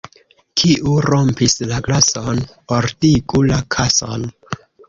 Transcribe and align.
Kiu 0.61 0.93
rompis 1.05 1.55
la 1.73 1.79
glason, 1.89 2.43
ordigu 2.81 3.47
la 3.53 3.63
kason. 3.77 4.29